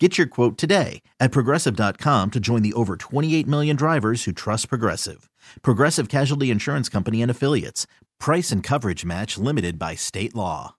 [0.00, 4.68] Get your quote today at progressive.com to join the over 28 million drivers who trust
[4.68, 5.30] Progressive.
[5.62, 7.86] Progressive Casualty Insurance Company and Affiliates.
[8.18, 10.74] Price and coverage match limited by state law.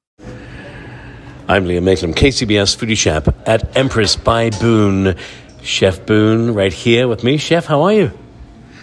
[1.48, 5.16] I'm Liam Mayclem, KCBS Foodie Chap at Empress by Boon.
[5.62, 7.38] Chef Boon right here with me.
[7.38, 8.12] Chef, how are you?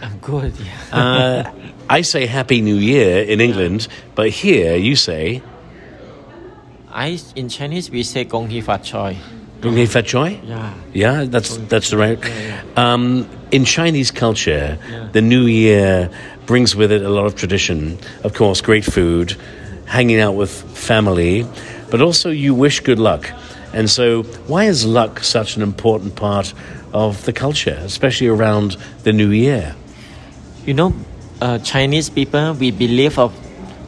[0.01, 0.55] I'm good.
[0.56, 0.97] Yeah.
[0.97, 1.53] Uh,
[1.91, 5.42] I say Happy New Year in England, but here you say
[6.91, 9.19] I in Chinese we say Gong Hee Fat Choi.
[9.62, 10.41] Gong Hei Fat Choi?
[10.43, 10.75] Yeah.
[10.93, 12.19] Yeah, that's that's the right.
[12.77, 14.77] Um, in Chinese culture,
[15.12, 16.11] the New Year
[16.47, 17.98] brings with it a lot of tradition.
[18.25, 19.37] Of course, great food,
[19.87, 21.47] hanging out with family,
[21.91, 23.31] but also you wish good luck.
[23.73, 26.53] And so, why is luck such an important part
[26.92, 29.77] of the culture, especially around the New Year?
[30.67, 30.92] You know,
[31.41, 33.33] uh, Chinese people we believe of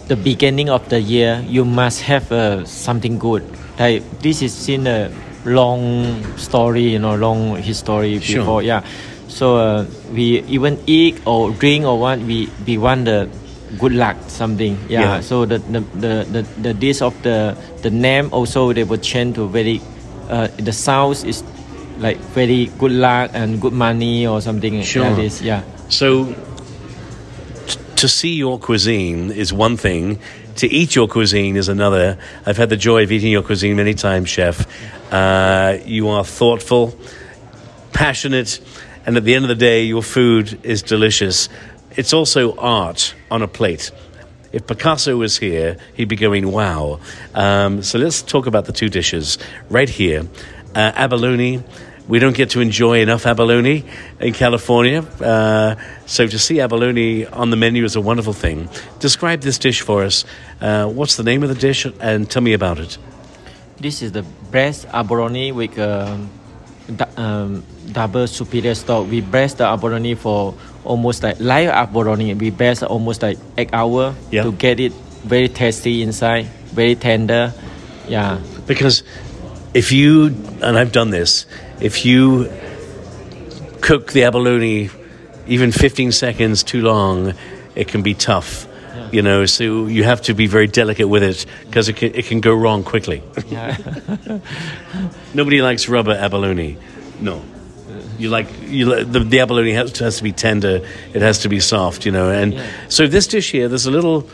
[0.06, 3.42] the beginning of the year you must have uh, something good.
[3.76, 5.10] Like this is in a
[5.44, 8.40] long story, you know, long history Sure.
[8.40, 8.62] before.
[8.62, 8.82] Yeah.
[9.28, 13.28] So uh, we even eat or drink or what we we want the
[13.78, 14.78] good luck something.
[14.88, 15.00] Yeah.
[15.00, 15.20] Yeah.
[15.20, 19.34] So the the, the, the the this of the the name also they would change
[19.36, 19.80] to very
[20.30, 21.42] uh, the south is
[21.98, 25.04] like very good luck and good money or something Sure.
[25.04, 25.42] like this.
[25.42, 25.62] Yeah.
[25.88, 26.34] So,
[27.96, 30.18] to see your cuisine is one thing.
[30.56, 32.16] To eat your cuisine is another.
[32.46, 34.66] I've had the joy of eating your cuisine many times, chef.
[35.10, 36.98] Uh, you are thoughtful,
[37.92, 38.60] passionate,
[39.06, 41.48] and at the end of the day, your food is delicious.
[41.96, 43.90] It's also art on a plate.
[44.52, 47.00] If Picasso was here, he'd be going, wow.
[47.34, 49.38] Um, so let's talk about the two dishes
[49.68, 50.28] right here.
[50.74, 51.62] Uh, abalone.
[52.06, 53.84] We don't get to enjoy enough abalone
[54.20, 55.00] in California.
[55.00, 55.76] Uh,
[56.06, 58.68] so to see abalone on the menu is a wonderful thing.
[59.00, 60.24] Describe this dish for us.
[60.60, 62.98] Uh, what's the name of the dish and tell me about it?
[63.84, 66.30] This is the breast abalone with um,
[67.18, 67.62] um,
[67.92, 69.10] double superior stock.
[69.10, 72.32] We breast the abalone for almost like live abalone.
[72.32, 74.44] We breast almost like eight hour Yeah.
[74.44, 74.92] to get it
[75.28, 77.52] very tasty inside, very tender.
[78.08, 79.02] Yeah, Because
[79.74, 80.28] if you,
[80.62, 81.44] and I've done this,
[81.78, 82.50] if you
[83.82, 84.88] cook the abalone
[85.46, 87.34] even 15 seconds too long,
[87.74, 88.66] it can be tough.
[88.94, 89.08] Yeah.
[89.12, 92.26] You know, so you have to be very delicate with it because it can, it
[92.26, 93.22] can go wrong quickly.
[93.48, 93.76] yeah.
[95.34, 96.76] Nobody likes rubber abalone.
[97.20, 97.42] No.
[98.18, 100.86] You like you li- the, the abalone has, has to be tender.
[101.12, 102.30] It has to be soft, you know.
[102.30, 102.66] And Yeah.
[102.88, 104.28] so this dish here, there's a little.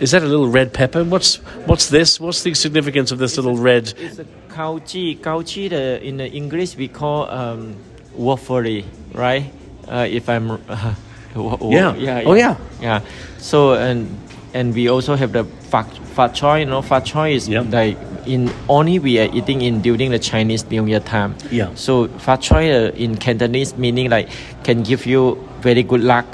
[0.00, 1.04] Is that a little red pepper?
[1.04, 2.18] What's what's this?
[2.18, 3.92] What's the significance of this little red?
[3.98, 5.16] it's a kauchi.
[5.18, 7.76] Kauchi, the in the English we call um,
[8.14, 8.82] waffle,
[9.12, 9.52] right?
[9.86, 10.50] Uh, if I'm.
[10.68, 10.94] Uh,
[11.62, 11.94] Yeah.
[11.96, 12.22] yeah.
[12.26, 12.56] Oh, yeah.
[12.80, 13.00] Yeah.
[13.38, 14.08] So and
[14.54, 16.60] and we also have the fat fat choy.
[16.60, 17.66] You know, fat choy is Yep.
[17.72, 17.96] like
[18.26, 21.34] in only we are eating in during the Chinese New Year time.
[21.50, 21.70] Yeah.
[21.74, 24.28] So fat choy uh, in Cantonese meaning like
[24.64, 26.26] can give you very good luck.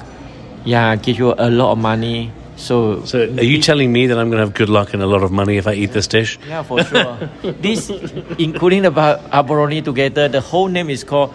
[0.64, 2.32] Yeah, give you a lot of money.
[2.56, 5.06] So So are you telling me that I'm going to have good luck and a
[5.06, 6.38] lot of money if I eat this dish?
[6.48, 7.18] yeah, for sure.
[7.60, 7.90] this,
[8.38, 11.34] including the ba- abalone together, the whole name is called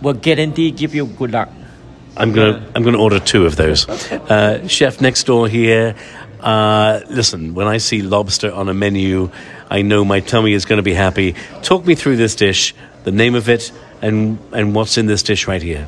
[0.00, 1.50] will guarantee give you good luck.
[2.16, 3.88] I'm gonna I'm gonna order two of those.
[3.88, 5.94] Uh, chef next door here.
[6.40, 9.30] Uh, listen, when I see lobster on a menu,
[9.70, 11.36] I know my tummy is going to be happy.
[11.62, 12.74] Talk me through this dish,
[13.04, 15.86] the name of it, and and what's in this dish right here.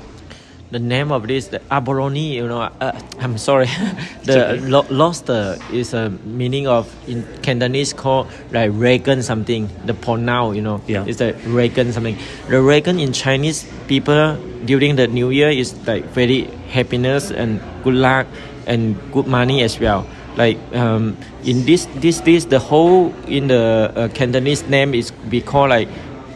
[0.75, 3.67] The name of this, the abalone, you know, uh, I'm sorry,
[4.25, 9.71] the lo- lobster is a meaning of in Cantonese called like regan something.
[9.87, 11.05] The pronoun, you know, Yeah.
[11.07, 12.19] it's the regan something.
[12.49, 17.95] The regan in Chinese people during the New Year is like very happiness and good
[17.95, 18.27] luck
[18.67, 20.05] and good money as well.
[20.37, 25.41] Like um, in this this this the whole in the uh, Cantonese name is we
[25.41, 25.87] call like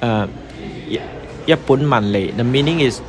[0.00, 0.28] uh,
[1.48, 3.00] The meaning is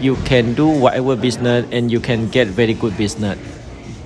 [0.00, 3.38] you can do whatever business and you can get very good business.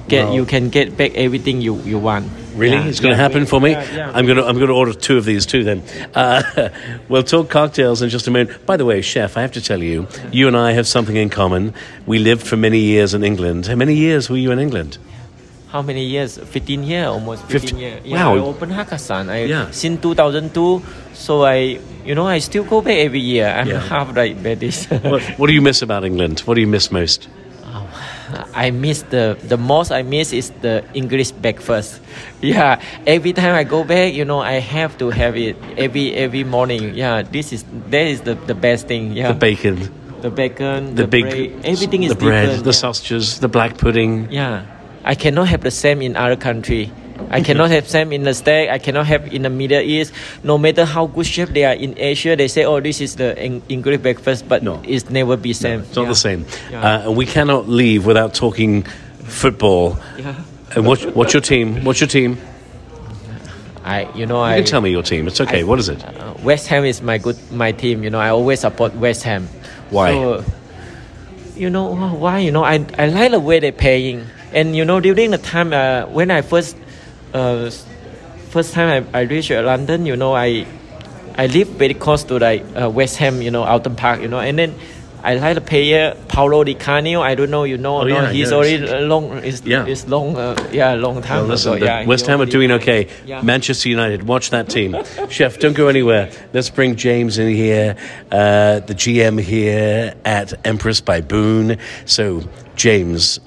[0.08, 0.34] Get Wow.
[0.34, 2.26] you can get back everything you, you want.
[2.56, 3.70] Really, Yeah, it's going to yeah, happen for me.
[3.70, 4.10] yeah.
[4.12, 5.62] I'm going to I'm going to order two of these too.
[5.64, 5.82] Then
[6.14, 6.42] uh,
[7.08, 8.66] we'll talk cocktails in just a minute.
[8.66, 11.30] By the way, chef, I have to tell you, you and I have something in
[11.30, 11.72] common.
[12.04, 13.66] We lived for many years in England.
[13.68, 14.98] How many years were you in England?
[15.72, 16.36] How many years?
[16.36, 18.04] 15 years, almost 15 Fifty- years.
[18.12, 18.34] wow.
[18.36, 19.30] I opened Hakkasan.
[19.30, 19.70] I, Yeah.
[19.72, 20.82] Since 2002,
[21.14, 23.48] so I, you know, I still go back every year.
[23.48, 23.80] I'm Yeah.
[23.80, 24.84] half like British.
[25.12, 26.40] What, what do you miss about England?
[26.44, 27.28] What do you miss most?
[27.72, 27.86] Um,
[28.54, 32.00] I miss the the most I miss is the English breakfast.
[32.44, 36.44] Yeah, every time I go back, you know, I have to have it every every
[36.44, 36.92] morning.
[36.94, 39.12] Yeah, this is that is the, the best thing.
[39.16, 39.76] Yeah, The bacon,
[40.20, 42.64] the bacon, the, the, big, bread, everything is the bread, different.
[42.68, 42.82] the yeah.
[42.84, 44.26] sausages, the black pudding.
[44.28, 44.66] Yeah,
[45.04, 46.90] I cannot have the same in other country.
[47.30, 48.70] I cannot have same in the States.
[48.70, 50.12] I cannot have in the Middle East.
[50.42, 53.38] No matter how good chef they are in Asia, they say, "Oh, this is the
[53.38, 54.80] Eng- English breakfast," but No.
[54.84, 55.80] it's never be same.
[55.80, 56.08] It's not Yeah.
[56.08, 56.44] the same.
[56.70, 57.06] Yeah.
[57.06, 58.84] Uh, we cannot leave without talking
[59.24, 59.96] football.
[60.18, 60.34] Yeah.
[60.74, 61.84] And what, what's your team?
[61.84, 62.38] What's your team?
[63.84, 65.26] I, you know, You I can tell me your team.
[65.26, 65.60] It's okay.
[65.60, 66.02] I- what is it?
[66.04, 68.02] Uh, West Ham is my good my team.
[68.02, 69.48] You know, I always support West Ham.
[69.90, 70.12] Why?
[70.12, 70.44] So,
[71.56, 72.38] you know why?
[72.38, 75.72] You know, I I like the way they're playing, and you know, during the time
[75.72, 76.76] uh, when I first
[77.34, 77.70] uh,
[78.50, 80.66] first time I, I reached London, you know, I
[81.36, 84.40] I live very close to like uh, West Ham, you know, Upton Park, you know,
[84.40, 84.74] and then.
[85.24, 87.20] I like the player Paolo Di Canio.
[87.22, 87.98] I don't know you know.
[87.98, 88.52] Oh, or yeah, he's yes.
[88.52, 89.30] already long.
[89.44, 89.86] It's, Yeah.
[89.86, 90.34] it's long.
[90.36, 91.84] Uh, yeah, long time Well, listen, ago.
[91.84, 93.06] Yeah, West Ham are doing okay.
[93.24, 93.40] Yeah.
[93.40, 94.96] Manchester United, watch that team.
[95.30, 96.28] Chef, don't go anywhere.
[96.52, 97.94] Let's bring James in here,
[98.32, 101.78] uh, the GM here at Empress by Boon.
[102.04, 102.42] So,
[102.74, 103.38] James,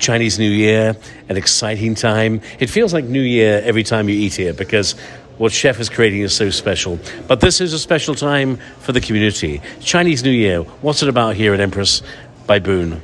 [0.00, 0.96] Chinese New Year,
[1.28, 2.40] an exciting time.
[2.58, 4.92] It feels like New Year every time you eat here because
[5.36, 6.98] what Chef is creating is so special.
[7.28, 9.60] But this is a special time for the community.
[9.80, 12.02] Chinese New Year, what's it about here at Empress
[12.46, 13.00] by Boon?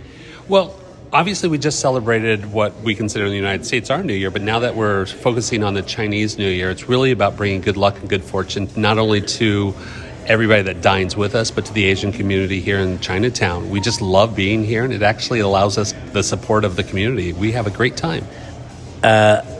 [0.49, 0.75] Well,
[1.13, 4.43] obviously, we just celebrated what we consider in the United States our New Year, but
[4.43, 7.99] now that we're focusing on the Chinese New Year, it's really about bringing good luck
[8.01, 9.75] and good fortune not only to
[10.27, 13.71] everybody that dines with us, but to the Asian community here in Chinatown.
[13.71, 17.33] We just love being here, and it actually allows us the support of the community.
[17.33, 18.25] We have a great time.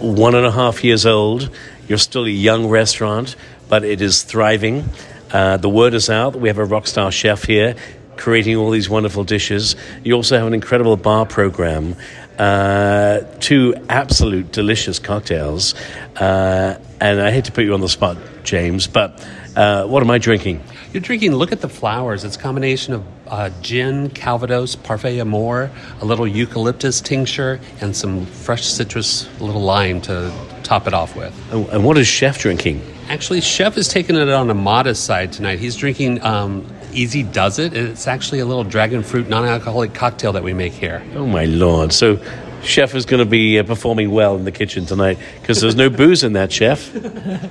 [0.01, 1.51] one and a half years old.
[1.89, 3.37] You're still a young restaurant,
[3.69, 4.89] but it is thriving.
[5.33, 6.37] Uh, the word is out.
[6.37, 7.77] We have a rock star chef here
[8.17, 9.77] creating all these wonderful dishes.
[10.03, 11.97] You also have an incredible bar program,
[12.39, 15.75] uh, two absolute delicious cocktails.
[16.17, 19.27] Uh, and I hate to put you on the spot, James, but
[19.57, 20.63] uh, what am I drinking?
[20.93, 22.25] You're drinking, look at the flowers.
[22.25, 25.71] It's a combination of uh, gin, Calvados, Parfait Amour,
[26.01, 30.31] a little eucalyptus tincture, and some fresh citrus, a little lime to
[30.63, 31.35] top it off with.
[31.53, 32.83] And and what is Chef drinking?
[33.09, 35.59] Actually, Chef is taking it on a modest side tonight.
[35.59, 37.73] He's drinking um, Easy Does It.
[37.73, 41.03] It's actually a little dragon fruit non alcoholic cocktail that we make here.
[41.15, 41.95] Oh my lord!
[41.95, 42.21] So,
[42.63, 45.89] chef is going to be uh, performing well in the kitchen tonight because there's no
[45.89, 46.95] booze in that, chef.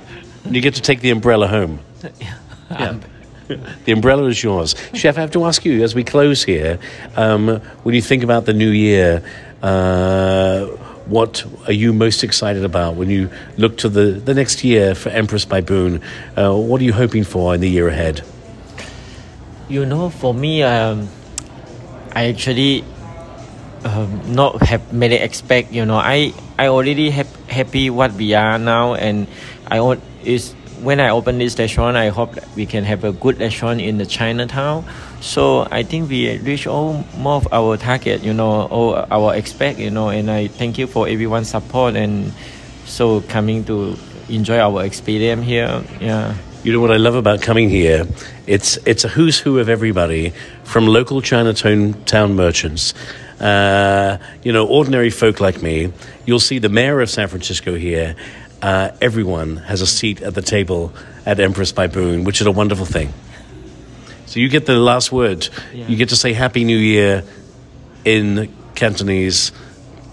[0.50, 1.80] You get to take the umbrella home.
[2.20, 2.98] Yeah.
[3.84, 5.16] The umbrella is yours, chef.
[5.16, 6.80] I have to ask you as we close here.
[7.14, 9.22] Um, when you think about the new year,
[9.62, 10.66] uh,
[11.06, 15.10] what are you most excited about when you look to the, the next year for
[15.10, 16.02] Empress by Boon?
[16.36, 18.24] Uh, what are you hoping for in the year ahead?
[19.68, 21.08] You know, for me, um,
[22.14, 22.84] I actually
[23.84, 25.72] um, not have many expect.
[25.72, 29.28] You know, I I already have happy what we are now, and
[29.70, 33.38] I want is when I open this restaurant, I hope we can have a good
[33.38, 34.84] restaurant in the Chinatown.
[35.20, 38.22] So I think we reach all more of our target.
[38.22, 39.78] You know, all our expect.
[39.78, 42.32] You know, and I thank you for everyone's support and
[42.84, 43.96] so coming to
[44.28, 45.82] enjoy our experience here.
[46.00, 46.34] Yeah.
[46.62, 48.06] You know what I love about coming here?
[48.46, 50.32] It's it's a who's who of everybody,
[50.64, 52.92] from local Chinatown town merchants,
[53.40, 55.92] uh, you know, ordinary folk like me.
[56.24, 58.16] You'll see the mayor of San Francisco here
[58.61, 60.93] Uh, everyone has a seat at the table
[61.25, 63.11] at Empress by Boone, which is a wonderful thing.
[64.27, 65.49] So you get the last word.
[65.73, 65.87] Yeah.
[65.87, 67.23] You get to say Happy New Year
[68.05, 69.51] in Cantonese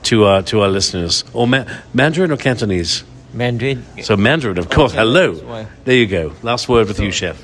[0.04, 3.04] to our to our listeners, or ma- Mandarin or Cantonese.
[3.34, 3.84] Mandarin.
[4.02, 4.92] So Mandarin, of course.
[4.92, 5.32] Okay, Hello.
[5.32, 5.66] that's why.
[5.84, 6.32] There you go.
[6.42, 7.36] Last word with you, chef.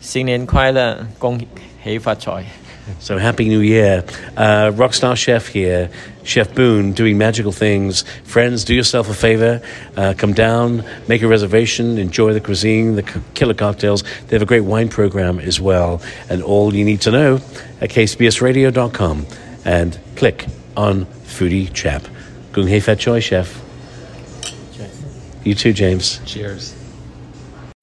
[0.00, 1.40] 新年快乐，恭
[1.82, 2.44] 喜发财。
[2.99, 4.03] So happy New Year.
[4.35, 5.89] Uh, Rockstar Chef here,
[6.23, 8.03] Chef Boon, doing magical things.
[8.23, 9.61] Friends, do yourself a favor.
[9.95, 14.03] Uh, come down, make a reservation, enjoy the cuisine, the c- killer cocktails.
[14.27, 16.01] They have a great wine program as well.
[16.29, 17.35] And all you need to know
[17.81, 19.25] at kcbsradio.com
[19.65, 22.03] and click on Foodie Chap.
[22.51, 23.61] Gung Hei Fat Choi, Chef.
[25.43, 26.19] You too, James.
[26.25, 26.75] Cheers.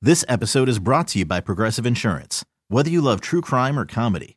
[0.00, 2.42] This episode is brought to you by Progressive Insurance.
[2.68, 4.36] Whether you love true crime or comedy,